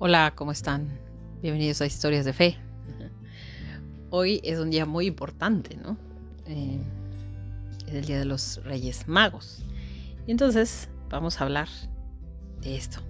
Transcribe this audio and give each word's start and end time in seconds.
Hola, 0.00 0.32
¿cómo 0.36 0.52
están? 0.52 0.88
Bienvenidos 1.42 1.80
a 1.80 1.86
Historias 1.86 2.24
de 2.24 2.32
Fe. 2.32 2.56
Hoy 4.10 4.40
es 4.44 4.58
un 4.58 4.70
día 4.70 4.86
muy 4.86 5.06
importante, 5.06 5.76
¿no? 5.76 5.98
Eh, 6.46 6.78
es 7.86 7.94
el 7.94 8.04
Día 8.04 8.18
de 8.18 8.24
los 8.24 8.62
Reyes 8.64 9.06
Magos. 9.08 9.64
Y 10.26 10.30
entonces 10.30 10.88
vamos 11.10 11.40
a 11.40 11.44
hablar 11.44 11.68
de 12.60 12.76
esto. 12.76 13.00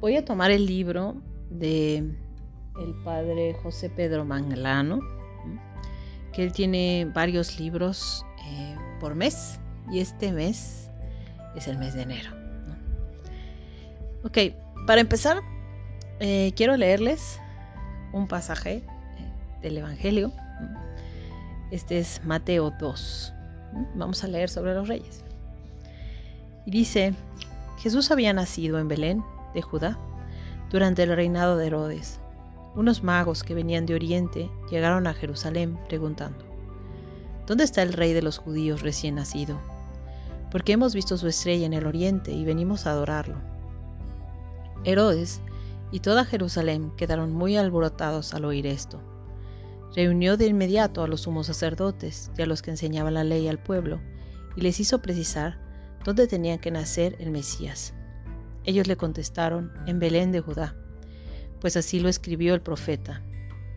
Voy 0.00 0.16
a 0.16 0.24
tomar 0.24 0.50
el 0.50 0.66
libro 0.66 1.16
de 1.50 1.98
el 1.98 2.94
padre 3.04 3.54
José 3.62 3.90
Pedro 3.90 4.24
Manglano, 4.24 5.00
que 6.32 6.42
él 6.42 6.52
tiene 6.52 7.10
varios 7.14 7.60
libros 7.60 8.24
eh, 8.46 8.76
por 8.98 9.14
mes 9.14 9.60
y 9.90 10.00
este 10.00 10.32
mes 10.32 10.85
es 11.56 11.68
el 11.68 11.78
mes 11.78 11.94
de 11.94 12.02
enero. 12.02 12.30
Ok, 14.24 14.38
para 14.86 15.00
empezar, 15.00 15.40
eh, 16.20 16.52
quiero 16.56 16.76
leerles 16.76 17.40
un 18.12 18.28
pasaje 18.28 18.76
eh, 18.76 18.82
del 19.62 19.78
Evangelio. 19.78 20.32
Este 21.70 21.98
es 21.98 22.20
Mateo 22.24 22.72
2. 22.78 23.32
Vamos 23.94 24.22
a 24.22 24.28
leer 24.28 24.48
sobre 24.48 24.74
los 24.74 24.88
reyes. 24.88 25.24
Y 26.64 26.70
dice, 26.70 27.14
Jesús 27.78 28.10
había 28.10 28.32
nacido 28.32 28.78
en 28.78 28.88
Belén, 28.88 29.24
de 29.54 29.62
Judá, 29.62 29.98
durante 30.70 31.02
el 31.04 31.14
reinado 31.14 31.56
de 31.56 31.68
Herodes. 31.68 32.20
Unos 32.74 33.02
magos 33.02 33.42
que 33.42 33.54
venían 33.54 33.86
de 33.86 33.94
Oriente 33.94 34.50
llegaron 34.70 35.06
a 35.06 35.14
Jerusalén 35.14 35.78
preguntando, 35.88 36.44
¿Dónde 37.46 37.64
está 37.64 37.82
el 37.82 37.92
rey 37.92 38.12
de 38.12 38.22
los 38.22 38.38
judíos 38.38 38.82
recién 38.82 39.14
nacido? 39.14 39.60
Porque 40.56 40.72
hemos 40.72 40.94
visto 40.94 41.18
su 41.18 41.28
estrella 41.28 41.66
en 41.66 41.74
el 41.74 41.84
Oriente 41.84 42.32
y 42.32 42.46
venimos 42.46 42.86
a 42.86 42.92
adorarlo. 42.92 43.36
Herodes 44.84 45.42
y 45.92 46.00
toda 46.00 46.24
Jerusalén 46.24 46.92
quedaron 46.96 47.30
muy 47.30 47.58
alborotados 47.58 48.32
al 48.32 48.46
oír 48.46 48.66
esto. 48.66 48.98
Reunió 49.94 50.38
de 50.38 50.46
inmediato 50.46 51.02
a 51.02 51.08
los 51.08 51.20
sumos 51.20 51.48
sacerdotes 51.48 52.30
y 52.38 52.40
a 52.40 52.46
los 52.46 52.62
que 52.62 52.70
enseñaban 52.70 53.12
la 53.12 53.22
ley 53.22 53.48
al 53.48 53.58
pueblo, 53.58 54.00
y 54.56 54.62
les 54.62 54.80
hizo 54.80 55.02
precisar 55.02 55.58
dónde 56.06 56.26
tenía 56.26 56.56
que 56.56 56.70
nacer 56.70 57.16
el 57.18 57.32
Mesías. 57.32 57.92
Ellos 58.64 58.86
le 58.86 58.96
contestaron, 58.96 59.74
en 59.86 59.98
Belén 59.98 60.32
de 60.32 60.40
Judá, 60.40 60.74
pues 61.60 61.76
así 61.76 62.00
lo 62.00 62.08
escribió 62.08 62.54
el 62.54 62.62
profeta. 62.62 63.22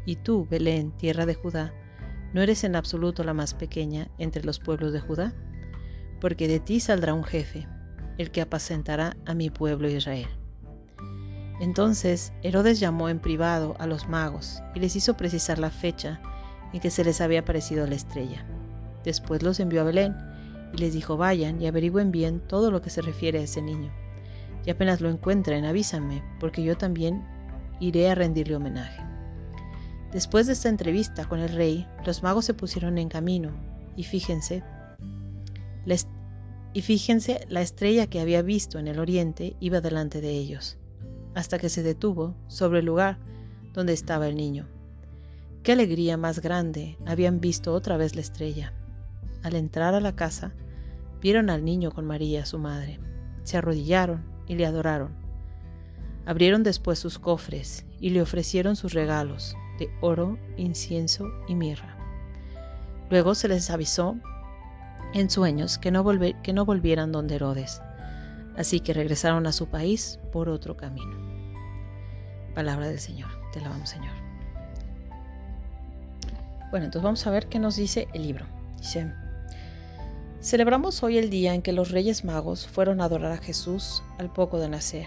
Y 0.06 0.16
tú, 0.16 0.48
Belén, 0.50 0.96
tierra 0.96 1.26
de 1.26 1.36
Judá, 1.36 1.74
¿no 2.34 2.42
eres 2.42 2.64
en 2.64 2.78
absoluto 2.78 3.26
la 3.26 3.34
más 3.34 3.54
pequeña 3.54 4.10
entre 4.18 4.46
los 4.46 4.60
pueblos 4.60 4.94
de 4.94 5.02
Judá? 5.02 5.34
Porque 6.20 6.48
de 6.48 6.60
ti 6.60 6.80
saldrá 6.80 7.14
un 7.14 7.24
jefe, 7.24 7.68
el 8.18 8.32
que 8.32 8.42
apacentará 8.42 9.16
a 9.26 9.34
mi 9.34 9.50
pueblo 9.50 9.90
Israel. 9.90 10.28
Entonces 11.60 12.32
Herodes 12.42 12.80
llamó 12.80 13.10
en 13.10 13.20
privado 13.20 13.76
a 13.80 13.88
los 13.88 14.08
magos 14.08 14.62
y 14.76 14.80
les 14.80 14.96
hizo 14.96 15.16
precisar 15.16 15.60
la 15.60 15.70
fecha 15.70 16.22
en 16.74 16.80
que 16.80 16.92
se 16.92 17.04
les 17.04 17.22
había 17.22 17.42
aparecido 17.42 17.86
la 17.86 17.96
estrella. 17.96 18.46
Después 19.04 19.44
los 19.44 19.60
envió 19.60 19.82
a 19.82 19.86
Belén 19.86 20.16
y 20.74 20.78
les 20.78 20.94
dijo 20.94 21.18
vayan 21.18 21.62
y 21.62 21.68
averigüen 21.68 22.12
bien 22.12 22.40
todo 22.40 22.72
lo 22.72 22.82
que 22.82 22.90
se 22.90 23.02
refiere 23.02 23.40
a 23.40 23.44
ese 23.44 23.62
niño. 23.62 23.92
Y 24.66 24.70
apenas 24.70 25.02
lo 25.02 25.10
encuentren, 25.10 25.66
avísanme, 25.66 26.24
porque 26.40 26.64
yo 26.64 26.78
también 26.78 27.24
iré 27.80 28.10
a 28.10 28.16
rendirle 28.16 28.56
homenaje. 28.56 29.02
Después 30.12 30.48
de 30.48 30.54
esta 30.54 30.70
entrevista 30.70 31.26
con 31.26 31.40
el 31.40 31.50
rey, 31.50 31.88
los 32.06 32.24
magos 32.24 32.46
se 32.46 32.54
pusieron 32.54 32.98
en 32.98 33.10
camino, 33.10 33.52
y 33.96 34.04
fíjense, 34.04 34.64
y 36.74 36.82
fíjense, 36.82 37.46
la 37.50 37.62
estrella 37.62 38.08
que 38.08 38.20
había 38.20 38.42
visto 38.42 38.80
en 38.80 38.88
el 38.88 39.00
oriente 39.00 39.56
iba 39.60 39.82
delante 39.82 40.22
de 40.22 40.32
ellos 40.32 40.78
hasta 41.36 41.60
que 41.60 41.70
se 41.70 41.84
detuvo 41.84 42.36
sobre 42.48 42.80
el 42.80 42.86
lugar 42.86 43.18
donde 43.74 43.94
estaba 43.94 44.28
el 44.28 44.36
niño. 44.36 44.68
Qué 45.64 45.74
alegría 45.74 46.18
más 46.18 46.40
grande 46.40 46.98
habían 47.06 47.40
visto 47.40 47.74
otra 47.74 47.98
vez 47.98 48.16
la 48.16 48.22
estrella. 48.22 48.74
Al 49.44 49.56
entrar 49.56 49.94
a 49.94 50.02
la 50.02 50.16
casa, 50.16 50.54
vieron 51.22 51.50
al 51.50 51.64
niño 51.64 51.92
con 51.92 52.06
María, 52.06 52.46
su 52.46 52.58
madre. 52.58 53.00
Se 53.44 53.58
arrodillaron 53.58 54.24
y 54.48 54.56
le 54.56 54.66
adoraron. 54.66 55.14
Abrieron 56.26 56.64
después 56.64 57.00
sus 57.00 57.20
cofres 57.20 57.86
y 58.00 58.10
le 58.10 58.22
ofrecieron 58.22 58.76
sus 58.76 58.94
regalos 58.94 59.56
de 59.78 59.90
oro, 60.02 60.38
incienso 60.58 61.30
y 61.48 61.56
mirra. 61.56 61.96
Luego 63.10 63.34
se 63.34 63.48
les 63.48 63.70
avisó 63.70 64.18
en 65.14 65.30
sueños 65.30 65.78
que 65.78 65.92
no, 65.92 66.04
volvieran 66.04 67.12
donde 67.12 67.36
Herodes 67.36 67.82
Así 68.58 68.82
que 68.82 68.94
regresaron 68.94 69.48
a 69.48 69.54
su 69.54 69.68
país 69.68 70.20
por 70.34 70.50
otro 70.50 70.76
camino. 70.76 71.18
Palabra 72.54 72.90
del 72.90 73.00
Señor. 73.00 73.30
Te 73.54 73.60
alabamos, 73.60 73.90
Señor. 73.90 74.14
Bueno, 76.70 76.86
entonces 76.86 77.04
vamos 77.04 77.26
a 77.26 77.32
ver 77.32 77.48
qué 77.48 77.58
nos 77.58 77.78
dice 77.78 78.10
el 78.14 78.24
libro. 78.24 78.46
Dice, 78.78 79.14
celebramos 80.42 81.02
hoy 81.04 81.18
el 81.18 81.30
día 81.30 81.54
en 81.54 81.62
que 81.62 81.72
los 81.72 81.92
reyes 81.92 82.26
magos 82.26 82.68
fueron 82.68 83.00
a 83.00 83.06
adorar 83.06 83.32
a 83.32 83.38
Jesús 83.38 84.04
al 84.18 84.30
poco 84.32 84.60
de 84.60 84.68
nacer. 84.68 85.06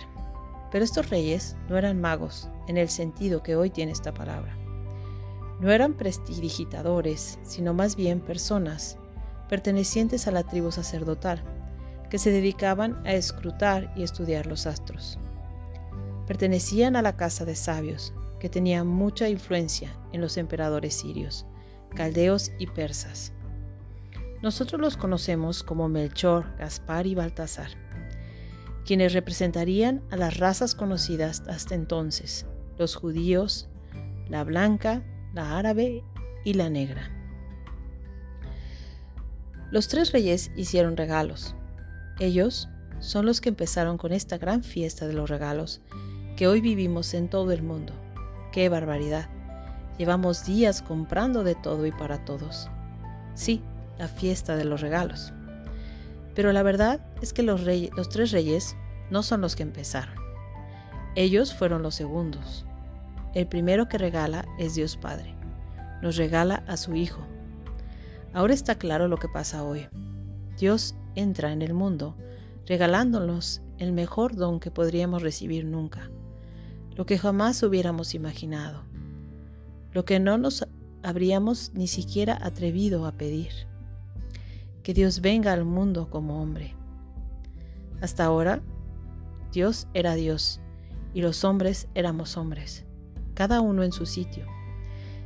Pero 0.71 0.85
estos 0.85 1.11
reyes 1.11 1.55
no 1.69 1.77
eran 1.77 2.01
magos 2.01 2.49
en 2.69 2.79
el 2.79 2.89
sentido 2.89 3.43
que 3.43 3.55
hoy 3.55 3.69
tiene 3.69 3.93
esta 3.93 4.15
palabra. 4.15 4.57
No 5.61 5.71
eran 5.71 5.93
prestidigitadores, 5.93 7.39
sino 7.43 7.75
más 7.75 7.97
bien 7.97 8.21
personas 8.21 8.97
pertenecientes 9.53 10.27
a 10.29 10.31
la 10.31 10.45
tribu 10.45 10.73
sacerdotal 10.73 11.43
que 12.09 12.17
se 12.17 12.31
dedicaban 12.31 13.07
a 13.07 13.13
escrutar 13.13 13.93
y 13.95 14.03
estudiar 14.03 14.47
los 14.47 14.67
astros. 14.67 15.19
Pertenecían 16.27 16.97
a 16.97 17.03
la 17.03 17.19
casa 17.19 17.45
de 17.45 17.55
sabios, 17.55 18.15
que 18.41 18.49
tenía 18.49 18.83
mucha 18.83 19.29
influencia 19.29 19.95
en 20.11 20.23
los 20.23 20.39
emperadores 20.39 20.95
sirios, 20.95 21.45
caldeos 21.95 22.51
y 22.59 22.67
persas. 22.67 23.35
Nosotros 24.41 24.81
los 24.81 24.97
conocemos 24.97 25.63
como 25.63 25.87
Melchor, 25.87 26.57
Gaspar 26.57 27.07
y 27.07 27.15
Baltasar, 27.15 27.73
quienes 28.87 29.13
representarían 29.13 30.01
a 30.11 30.17
las 30.17 30.39
razas 30.39 30.75
conocidas 30.75 31.43
hasta 31.47 31.75
entonces, 31.75 32.47
los 32.79 32.95
judíos, 32.95 33.69
la 34.31 34.45
blanca, 34.45 35.03
la 35.35 35.59
árabe 35.59 36.03
y 36.43 36.55
la 36.55 36.71
negra. 36.71 37.22
Los 39.73 39.89
tres 39.89 40.13
reyes 40.13 40.51
hicieron 40.55 40.99
regalos, 40.99 41.57
ellos 42.21 42.69
son 43.01 43.25
los 43.25 43.41
que 43.41 43.49
empezaron 43.49 43.97
con 43.97 44.13
esta 44.13 44.37
gran 44.37 44.63
fiesta 44.63 45.07
de 45.07 45.15
los 45.15 45.31
regalos 45.31 45.81
que 46.37 46.47
hoy 46.47 46.61
vivimos 46.61 47.15
en 47.15 47.31
todo 47.31 47.53
el 47.53 47.63
mundo. 47.63 47.95
¡Qué 48.53 48.69
barbaridad! 48.69 49.31
Llevamos 49.97 50.45
días 50.45 50.83
comprando 50.83 51.43
de 51.43 51.55
todo 51.55 51.87
y 51.87 51.91
para 51.91 52.23
todos. 52.27 52.69
Sí, 53.35 53.63
la 53.99 54.09
fiesta 54.09 54.57
de 54.57 54.67
los 54.67 54.83
regalos. 54.83 55.33
Pero 56.35 56.53
la 56.53 56.63
verdad 56.63 57.01
es 57.23 57.33
que 57.33 57.43
los, 57.43 57.63
los 57.63 58.09
tres 58.11 58.31
reyes 58.31 58.77
no 59.11 59.23
son 59.23 59.41
los 59.41 59.57
que 59.57 59.63
empezaron. 59.63 60.15
Ellos 61.15 61.55
fueron 61.55 61.83
los 61.83 61.95
segundos. 61.95 62.67
El 63.35 63.47
primero 63.47 63.89
que 63.89 63.97
regala 63.97 64.45
es 64.59 64.75
Dios 64.75 64.99
Padre. 64.99 65.35
Nos 66.03 66.17
regala 66.17 66.63
a 66.67 66.77
su 66.77 66.95
Hijo. 66.95 67.27
Ahora 68.35 68.55
está 68.55 68.77
claro 68.77 69.09
lo 69.09 69.19
que 69.19 69.29
pasa 69.29 69.63
hoy. 69.63 69.89
Dios 70.59 70.95
entra 71.15 71.53
en 71.53 71.61
el 71.61 71.75
mundo, 71.75 72.17
regalándonos 72.67 73.61
el 73.79 73.93
mejor 73.93 74.37
don 74.37 74.59
que 74.59 74.71
podríamos 74.71 75.23
recibir 75.23 75.67
nunca, 75.67 76.11
lo 76.97 77.05
que 77.05 77.19
jamás 77.19 77.63
hubiéramos 77.63 78.15
imaginado, 78.15 78.85
lo 79.93 80.05
que 80.05 80.19
no 80.19 80.39
nos 80.39 80.67
habríamos 81.03 81.73
ni 81.75 81.89
siquiera 81.89 82.39
atrevido 82.41 83.07
a 83.07 83.13
pedir. 83.13 83.53
Que 84.83 84.95
Dios 84.95 85.21
venga 85.21 85.53
al 85.53 85.65
mundo 85.65 86.09
como 86.09 86.43
hombre. 86.43 86.75
Hasta 88.01 88.25
ahora, 88.25 88.63
Dios 89.53 89.87
era 89.93 90.15
Dios 90.15 90.61
y 91.13 91.21
los 91.21 91.45
hombres 91.45 91.89
éramos 91.95 92.39
hombres, 92.39 92.87
cada 93.35 93.61
uno 93.61 93.83
en 93.83 93.93
su 93.93 94.07
sitio, 94.07 94.47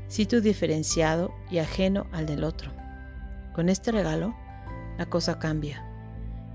sitio 0.09 0.41
diferenciado 0.41 1.31
y 1.51 1.59
ajeno 1.59 2.07
al 2.11 2.27
del 2.27 2.43
otro. 2.43 2.86
Con 3.57 3.71
este 3.71 3.91
regalo, 3.91 4.35
la 4.99 5.07
cosa 5.07 5.39
cambia. 5.39 5.83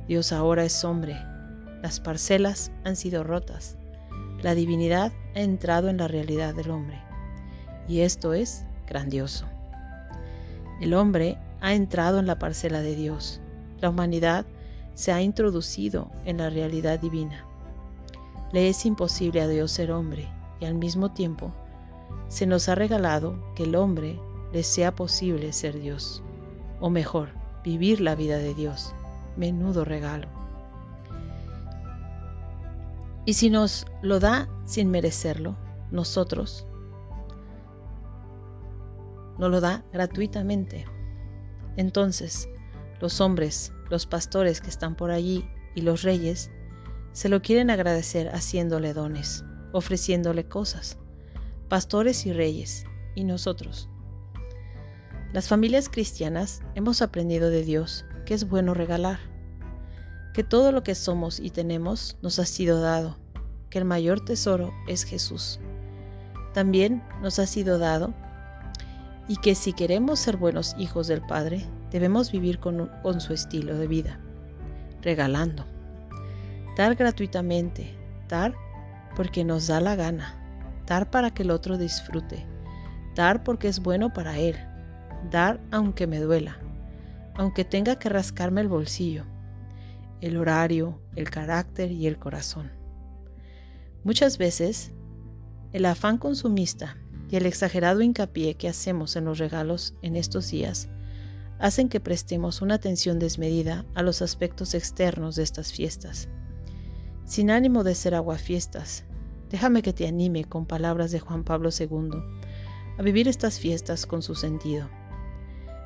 Dios 0.08 0.32
ahora 0.32 0.66
es 0.66 0.86
hombre. 0.86 1.18
Las 1.82 2.00
parcelas 2.00 2.72
han 2.84 2.96
sido 2.96 3.24
rotas. 3.24 3.76
La 4.44 4.54
divinidad 4.54 5.12
ha 5.36 5.40
entrado 5.40 5.90
en 5.90 5.98
la 5.98 6.08
realidad 6.08 6.54
del 6.54 6.70
hombre. 6.70 7.02
Y 7.88 8.02
esto 8.02 8.36
es 8.36 8.66
grandioso. 8.86 9.48
El 10.80 10.94
hombre 10.94 11.40
ha 11.60 11.74
entrado 11.74 12.20
en 12.20 12.28
la 12.28 12.38
parcela 12.38 12.82
de 12.82 12.96
Dios. 12.96 13.42
La 13.80 13.90
humanidad 13.90 14.46
se 14.94 15.12
ha 15.12 15.24
introducido 15.24 16.12
en 16.26 16.38
la 16.38 16.52
realidad 16.52 17.00
divina. 17.00 17.48
Le 18.52 18.70
es 18.70 18.86
imposible 18.86 19.42
a 19.42 19.48
Dios 19.48 19.72
ser 19.72 19.92
hombre 19.92 20.30
y 20.60 20.66
al 20.66 20.76
mismo 20.76 21.12
tiempo 21.12 21.52
se 22.28 22.46
nos 22.46 22.70
ha 22.70 22.76
regalado 22.76 23.44
que 23.56 23.64
el 23.64 23.76
hombre 23.76 24.20
le 24.54 24.62
sea 24.62 24.94
posible 24.94 25.52
ser 25.52 25.80
Dios, 25.80 26.22
o 26.82 26.90
mejor, 26.90 27.30
vivir 27.64 28.02
la 28.02 28.16
vida 28.16 28.38
de 28.38 28.54
Dios. 28.54 28.94
menudo 29.38 29.86
regalo. 29.86 30.28
Y 33.26 33.34
si 33.36 33.50
nos 33.50 33.86
lo 34.02 34.20
da 34.20 34.50
sin 34.66 34.92
merecerlo, 34.92 35.56
nosotros, 35.90 36.66
nos 39.38 39.50
lo 39.50 39.62
da 39.62 39.86
gratuitamente. 39.94 40.86
Entonces, 41.78 42.50
los 43.00 43.22
hombres, 43.22 43.72
los 43.90 44.06
pastores 44.06 44.60
que 44.60 44.70
están 44.70 44.96
por 44.96 45.12
allí 45.12 45.48
y 45.76 45.82
los 45.82 46.02
reyes, 46.02 46.52
se 47.14 47.30
lo 47.30 47.42
quieren 47.42 47.70
agradecer 47.70 48.28
haciéndole 48.30 48.94
dones, 48.94 49.46
ofreciéndole 49.72 50.48
cosas. 50.48 50.98
Pastores 51.70 52.26
y 52.26 52.34
reyes, 52.34 52.86
y 53.16 53.24
nosotros. 53.24 53.90
Las 55.34 55.48
familias 55.48 55.88
cristianas 55.88 56.62
hemos 56.76 57.02
aprendido 57.02 57.50
de 57.50 57.64
Dios 57.64 58.04
que 58.26 58.34
es 58.34 58.50
bueno 58.50 58.74
regalar, 58.74 59.18
que 60.34 60.44
todo 60.44 60.74
lo 60.74 60.84
que 60.84 60.94
somos 60.94 61.40
y 61.40 61.52
tenemos 61.52 62.18
nos 62.22 62.38
ha 62.38 62.46
sido 62.46 62.82
dado, 62.82 63.18
que 63.70 63.78
el 63.78 63.86
mayor 63.86 64.26
tesoro 64.26 64.74
es 64.90 65.06
Jesús. 65.06 65.62
También 66.54 67.02
nos 67.22 67.40
ha 67.40 67.48
sido 67.48 67.80
dado 67.80 68.14
y 69.30 69.38
que 69.38 69.56
si 69.56 69.72
queremos 69.72 70.20
ser 70.20 70.36
buenos 70.36 70.76
hijos 70.78 71.08
del 71.08 71.22
Padre, 71.22 71.66
debemos 71.92 72.30
vivir 72.30 72.60
con, 72.60 72.90
su 73.22 73.32
estilo 73.32 73.78
de 73.78 73.88
vida, 73.88 74.20
regalando. 75.02 75.66
Dar 76.76 76.96
gratuitamente, 76.96 77.98
dar 78.28 78.54
porque 79.16 79.46
nos 79.46 79.68
da 79.68 79.80
la 79.80 79.96
gana, 79.96 80.36
dar 80.88 81.10
para 81.10 81.34
que 81.34 81.44
el 81.44 81.52
otro 81.52 81.78
disfrute, 81.78 82.46
dar 83.16 83.46
porque 83.46 83.70
es 83.70 83.80
bueno 83.80 84.12
para 84.12 84.38
él, 84.38 84.58
dar 85.30 85.60
aunque 85.72 86.08
me 86.08 86.20
duela, 86.20 86.58
aunque 87.36 87.66
tenga 87.66 87.98
que 87.98 88.10
rascarme 88.10 88.62
el 88.62 88.68
bolsillo, 88.68 89.26
el 90.22 90.38
horario, 90.38 91.00
el 91.16 91.30
carácter 91.30 91.92
y 91.92 92.08
el 92.08 92.18
corazón. 92.18 92.72
Muchas 94.04 94.38
veces, 94.38 94.92
el 95.74 95.86
afán 95.86 96.18
consumista 96.18 96.98
y 97.30 97.36
el 97.36 97.46
exagerado 97.46 98.02
hincapié 98.02 98.56
que 98.56 98.68
hacemos 98.68 99.16
en 99.16 99.26
los 99.26 99.38
regalos 99.38 99.94
en 100.02 100.16
estos 100.16 100.50
días 100.50 100.90
hacen 101.60 101.90
que 101.90 102.00
prestemos 102.00 102.62
una 102.62 102.76
atención 102.76 103.20
desmedida 103.20 103.86
a 103.94 104.02
los 104.02 104.24
aspectos 104.24 104.74
externos 104.74 105.36
de 105.36 105.44
estas 105.44 105.72
fiestas. 105.72 106.28
Sin 107.24 107.52
ánimo 107.52 107.84
de 107.84 107.94
ser 107.94 108.16
aguafiestas, 108.16 109.06
déjame 109.50 109.84
que 109.84 109.94
te 109.94 110.08
anime 110.08 110.44
con 110.44 110.66
palabras 110.66 111.12
de 111.12 111.20
Juan 111.20 111.44
Pablo 111.44 111.70
II 111.78 112.10
a 112.98 113.02
vivir 113.04 113.28
estas 113.28 113.60
fiestas 113.60 114.08
con 114.08 114.24
su 114.24 114.34
sentido. 114.34 114.90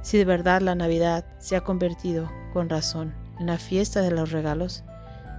Si 0.05 0.19
de 0.19 0.25
verdad 0.25 0.61
la 0.61 0.75
Navidad 0.75 1.25
se 1.39 1.55
ha 1.55 1.61
convertido, 1.61 2.31
con 2.53 2.69
razón, 2.69 3.15
en 3.39 3.47
la 3.47 3.57
fiesta 3.57 4.03
de 4.03 4.11
los 4.11 4.31
regalos, 4.31 4.83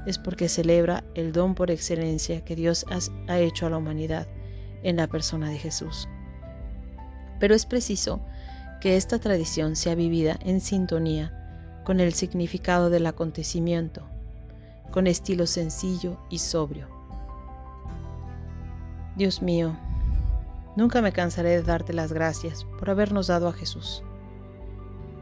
es 0.06 0.18
porque 0.18 0.48
celebra 0.48 1.04
el 1.14 1.30
don 1.30 1.54
por 1.54 1.70
excelencia 1.70 2.44
que 2.44 2.56
Dios 2.56 2.84
ha 3.28 3.38
hecho 3.38 3.66
a 3.68 3.70
la 3.70 3.76
humanidad 3.76 4.26
en 4.82 4.96
la 4.96 5.06
persona 5.06 5.50
de 5.50 5.58
Jesús. 5.58 6.08
Pero 7.38 7.54
es 7.54 7.64
preciso 7.64 8.18
que 8.80 8.96
esta 8.96 9.20
tradición 9.20 9.76
sea 9.76 9.94
vivida 9.94 10.36
en 10.44 10.60
sintonía 10.60 11.32
con 11.84 12.00
el 12.00 12.12
significado 12.12 12.90
del 12.90 13.06
acontecimiento, 13.06 14.02
con 14.90 15.06
estilo 15.06 15.46
sencillo 15.46 16.18
y 16.28 16.38
sobrio. 16.38 16.88
Dios 19.14 19.42
mío, 19.42 19.76
nunca 20.74 21.02
me 21.02 21.12
cansaré 21.12 21.50
de 21.50 21.62
darte 21.62 21.92
las 21.92 22.12
gracias 22.12 22.64
por 22.80 22.90
habernos 22.90 23.28
dado 23.28 23.46
a 23.46 23.52
Jesús. 23.52 24.02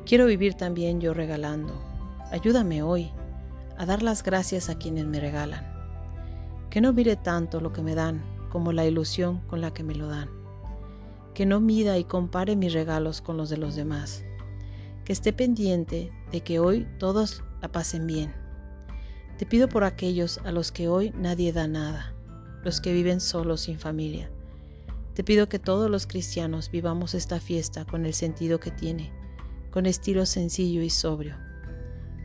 Quiero 0.07 0.27
vivir 0.27 0.53
también 0.53 1.01
yo 1.01 1.15
regalando. 1.15 1.73
Ayúdame 2.31 2.83
hoy 2.83 3.11
a 3.79 3.87
dar 3.87 4.03
las 4.03 4.23
gracias 4.23 4.69
a 4.69 4.77
quienes 4.77 5.07
me 5.07 5.19
regalan. 5.19 5.65
Que 6.69 6.83
no 6.83 6.93
mire 6.93 7.17
tanto 7.17 7.59
lo 7.59 7.73
que 7.73 7.81
me 7.81 7.95
dan 7.95 8.23
como 8.51 8.73
la 8.73 8.85
ilusión 8.85 9.41
con 9.47 9.63
la 9.63 9.73
que 9.73 9.83
me 9.83 9.95
lo 9.95 10.09
dan. 10.09 10.29
Que 11.33 11.47
no 11.47 11.59
mida 11.59 11.97
y 11.97 12.05
compare 12.05 12.55
mis 12.55 12.75
regalos 12.75 13.23
con 13.23 13.39
los 13.39 13.49
de 13.49 13.57
los 13.57 13.77
demás. 13.77 14.23
Que 15.07 15.15
esté 15.15 15.33
pendiente 15.33 16.13
de 16.31 16.43
que 16.43 16.59
hoy 16.59 16.87
todos 16.99 17.43
la 17.63 17.73
pasen 17.73 18.07
bien. 18.07 18.35
Te 19.39 19.47
pido 19.47 19.71
por 19.71 19.85
aquellos 19.85 20.39
a 20.45 20.53
los 20.53 20.71
que 20.71 20.87
hoy 20.87 21.15
nadie 21.17 21.51
da 21.51 21.67
nada, 21.67 22.13
los 22.63 22.83
que 22.83 22.93
viven 22.93 23.23
solos 23.23 23.63
sin 23.63 23.79
familia. 23.79 24.31
Te 25.15 25.25
pido 25.25 25.49
que 25.49 25.59
todos 25.59 25.91
los 25.91 26.07
cristianos 26.07 26.71
vivamos 26.71 27.15
esta 27.15 27.41
fiesta 27.41 27.87
con 27.87 28.05
el 28.05 28.13
sentido 28.13 28.61
que 28.61 28.71
tiene 28.71 29.24
con 29.75 29.87
estilo 29.87 30.25
sencillo 30.25 30.83
y 30.83 30.89
sobrio. 30.89 31.35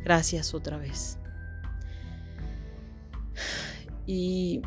Gracias 0.04 0.54
otra 0.54 0.78
vez. 0.78 1.18
Y 4.06 4.62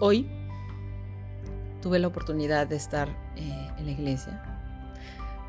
hoy 0.00 0.28
tuve 1.80 1.98
la 1.98 2.08
oportunidad 2.08 2.66
de 2.66 2.76
estar 2.76 3.08
eh, 3.36 3.70
en 3.78 3.86
la 3.86 3.92
iglesia 3.92 4.42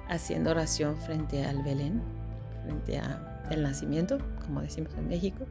haciendo 0.08 0.52
oración 0.52 0.96
frente 0.96 1.44
al 1.44 1.62
Belén, 1.62 2.02
frente 2.64 3.00
al 3.00 3.62
nacimiento, 3.62 4.18
como 4.46 4.62
decimos 4.62 4.94
en 4.94 5.10
México. 5.10 5.46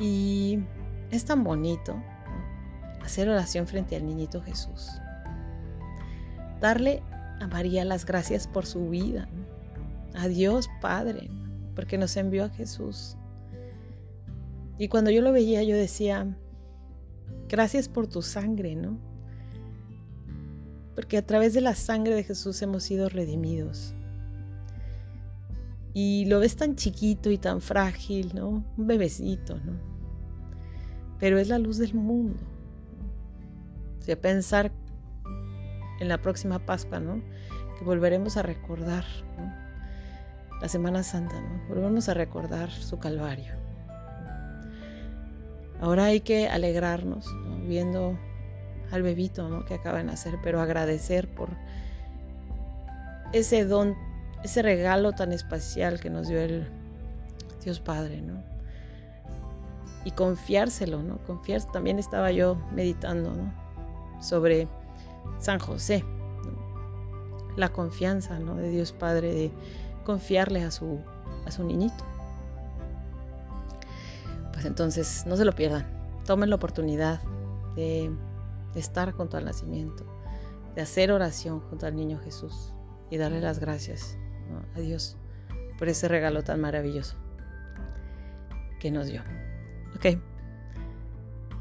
Y 0.00 0.60
es 1.10 1.26
tan 1.26 1.44
bonito 1.44 1.94
hacer 3.02 3.28
oración 3.28 3.66
frente 3.66 3.96
al 3.96 4.06
niñito 4.06 4.40
Jesús. 4.40 4.92
Darle 6.58 7.02
a 7.40 7.46
María 7.46 7.84
las 7.84 8.04
gracias 8.04 8.46
por 8.46 8.66
su 8.66 8.88
vida, 8.88 9.28
a 10.14 10.28
Dios 10.28 10.68
Padre, 10.80 11.28
porque 11.74 11.98
nos 11.98 12.16
envió 12.16 12.44
a 12.44 12.48
Jesús. 12.48 13.16
Y 14.78 14.88
cuando 14.88 15.10
yo 15.10 15.22
lo 15.22 15.32
veía, 15.32 15.62
yo 15.62 15.76
decía, 15.76 16.36
gracias 17.48 17.88
por 17.88 18.06
tu 18.06 18.22
sangre, 18.22 18.74
¿no? 18.74 18.98
Porque 20.94 21.18
a 21.18 21.26
través 21.26 21.54
de 21.54 21.60
la 21.60 21.74
sangre 21.74 22.14
de 22.14 22.24
Jesús 22.24 22.60
hemos 22.62 22.82
sido 22.82 23.08
redimidos. 23.08 23.94
Y 25.92 26.26
lo 26.26 26.40
ves 26.40 26.56
tan 26.56 26.76
chiquito 26.76 27.30
y 27.30 27.38
tan 27.38 27.60
frágil, 27.60 28.32
¿no? 28.34 28.64
Un 28.76 28.86
bebecito, 28.86 29.58
¿no? 29.60 29.72
Pero 31.18 31.38
es 31.38 31.48
la 31.48 31.58
luz 31.58 31.78
del 31.78 31.94
mundo. 31.94 32.42
O 33.98 34.02
sea, 34.02 34.20
pensar 34.20 34.72
en 36.00 36.08
la 36.08 36.18
próxima 36.18 36.58
Pascua, 36.58 37.00
¿no? 37.00 37.20
Que 37.78 37.84
volveremos 37.84 38.36
a 38.36 38.42
recordar, 38.42 39.04
La 40.60 40.68
Semana 40.68 41.02
Santa, 41.02 41.40
¿no? 41.40 41.68
Volveremos 41.68 42.08
a 42.08 42.14
recordar 42.14 42.70
su 42.70 42.98
Calvario. 42.98 43.54
Ahora 45.80 46.04
hay 46.04 46.20
que 46.20 46.48
alegrarnos, 46.48 47.26
Viendo 47.66 48.16
al 48.92 49.02
bebito, 49.02 49.48
¿no? 49.48 49.64
Que 49.64 49.74
acaba 49.74 49.98
de 49.98 50.04
nacer, 50.04 50.38
pero 50.42 50.60
agradecer 50.60 51.28
por 51.28 51.48
ese 53.32 53.64
don, 53.64 53.96
ese 54.44 54.62
regalo 54.62 55.12
tan 55.12 55.32
especial 55.32 55.98
que 55.98 56.10
nos 56.10 56.28
dio 56.28 56.40
el 56.40 56.68
Dios 57.64 57.80
Padre, 57.80 58.22
¿no? 58.22 58.42
Y 60.04 60.12
confiárselo, 60.12 61.02
¿no? 61.02 61.18
Confiar, 61.26 61.64
también 61.72 61.98
estaba 61.98 62.30
yo 62.30 62.54
meditando, 62.72 63.34
¿no? 63.34 63.52
Sobre 64.22 64.68
San 65.38 65.58
José. 65.58 66.04
La 67.56 67.70
confianza 67.70 68.38
¿no? 68.38 68.56
de 68.56 68.68
Dios 68.68 68.92
Padre 68.92 69.32
de 69.32 69.52
confiarle 70.04 70.62
a 70.62 70.70
su, 70.70 71.00
a 71.46 71.50
su 71.50 71.64
niñito. 71.64 72.04
Pues 74.52 74.64
entonces 74.64 75.24
no 75.26 75.36
se 75.36 75.44
lo 75.44 75.52
pierdan. 75.52 75.86
Tomen 76.24 76.50
la 76.50 76.56
oportunidad 76.56 77.20
de, 77.74 78.10
estar 78.74 79.12
junto 79.12 79.36
al 79.36 79.44
nacimiento, 79.46 80.04
de 80.74 80.82
hacer 80.82 81.10
oración 81.10 81.60
junto 81.60 81.86
al 81.86 81.96
niño 81.96 82.18
Jesús 82.18 82.72
y 83.10 83.16
darle 83.16 83.40
las 83.40 83.58
gracias 83.58 84.18
a 84.74 84.80
Dios 84.80 85.16
por 85.78 85.88
ese 85.88 86.08
regalo 86.08 86.42
tan 86.44 86.60
maravilloso 86.60 87.16
que 88.80 88.90
nos 88.90 89.06
dio. 89.06 89.22
Ok. 89.94 90.18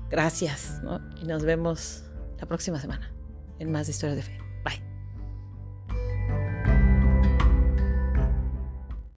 Gracias 0.10 0.81
y 1.22 1.25
nos 1.25 1.43
vemos 1.43 2.03
la 2.38 2.45
próxima 2.48 2.79
semana 2.79 3.14
en 3.59 3.71
más 3.71 3.89
historias 3.89 4.17
de 4.17 4.24
fe. 4.24 4.44